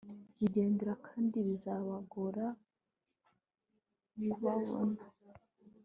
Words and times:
bigendera 0.39 0.93
kandi 1.07 1.37
bizabagora 1.47 2.45
kubabona 4.31 5.01